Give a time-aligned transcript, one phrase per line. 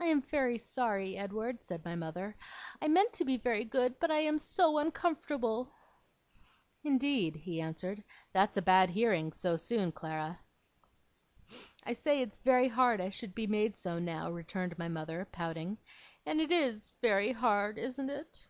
[0.00, 2.34] 'I am very sorry, Edward,' said my mother.
[2.82, 5.70] 'I meant to be very good, but I am so uncomfortable.'
[6.82, 8.02] 'Indeed!' he answered.
[8.32, 10.40] 'That's a bad hearing, so soon, Clara.'
[11.84, 15.78] 'I say it's very hard I should be made so now,' returned my mother, pouting;
[16.26, 18.48] 'and it is very hard isn't it?